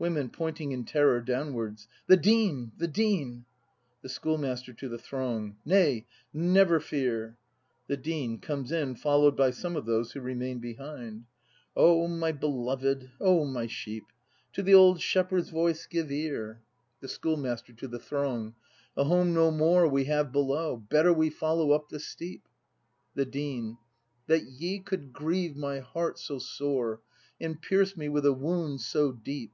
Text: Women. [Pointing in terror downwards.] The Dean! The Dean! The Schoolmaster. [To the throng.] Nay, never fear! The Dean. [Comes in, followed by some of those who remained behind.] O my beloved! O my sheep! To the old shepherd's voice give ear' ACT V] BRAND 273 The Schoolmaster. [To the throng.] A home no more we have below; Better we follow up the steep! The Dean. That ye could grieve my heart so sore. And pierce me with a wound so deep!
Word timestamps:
Women. 0.00 0.30
[Pointing 0.30 0.70
in 0.70 0.84
terror 0.84 1.20
downwards.] 1.20 1.88
The 2.06 2.16
Dean! 2.16 2.70
The 2.76 2.86
Dean! 2.86 3.46
The 4.00 4.08
Schoolmaster. 4.08 4.72
[To 4.74 4.88
the 4.88 4.96
throng.] 4.96 5.56
Nay, 5.64 6.06
never 6.32 6.78
fear! 6.78 7.36
The 7.88 7.96
Dean. 7.96 8.38
[Comes 8.38 8.70
in, 8.70 8.94
followed 8.94 9.36
by 9.36 9.50
some 9.50 9.74
of 9.74 9.86
those 9.86 10.12
who 10.12 10.20
remained 10.20 10.60
behind.] 10.60 11.24
O 11.74 12.06
my 12.06 12.30
beloved! 12.30 13.10
O 13.20 13.44
my 13.44 13.66
sheep! 13.66 14.04
To 14.52 14.62
the 14.62 14.72
old 14.74 15.00
shepherd's 15.00 15.50
voice 15.50 15.84
give 15.86 16.12
ear' 16.12 16.52
ACT 16.52 16.60
V] 16.60 16.60
BRAND 17.00 17.00
273 17.00 17.00
The 17.00 17.08
Schoolmaster. 17.08 17.72
[To 17.72 17.88
the 17.88 17.98
throng.] 17.98 18.54
A 18.96 19.02
home 19.02 19.34
no 19.34 19.50
more 19.50 19.88
we 19.88 20.04
have 20.04 20.30
below; 20.30 20.76
Better 20.76 21.12
we 21.12 21.28
follow 21.28 21.72
up 21.72 21.88
the 21.88 21.98
steep! 21.98 22.46
The 23.16 23.26
Dean. 23.26 23.78
That 24.28 24.44
ye 24.44 24.78
could 24.78 25.12
grieve 25.12 25.56
my 25.56 25.80
heart 25.80 26.20
so 26.20 26.38
sore. 26.38 27.00
And 27.40 27.60
pierce 27.60 27.96
me 27.96 28.08
with 28.08 28.24
a 28.26 28.32
wound 28.32 28.80
so 28.80 29.10
deep! 29.10 29.50